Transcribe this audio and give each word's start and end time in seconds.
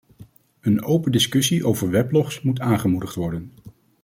Een 0.61 0.83
open 0.83 1.11
discussie 1.11 1.65
over 1.65 1.89
weblogs 1.89 2.41
moet 2.41 2.59
aangemoedigd 2.59 3.15
worden. 3.15 3.51